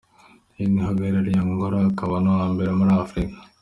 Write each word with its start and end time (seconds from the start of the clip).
Uyu 0.55 0.67
niwe 0.69 0.83
uhagarariye 0.85 1.39
Angola 1.41 1.77
akaba 1.91 2.13
ari 2.15 2.23
n'uwa 2.25 2.45
mbere 2.53 2.69
muri 2.79 2.91
Afrika. 3.03 3.37